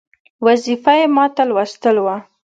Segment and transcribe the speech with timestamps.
[0.45, 2.15] وظیفه یې ماته لوستل وه.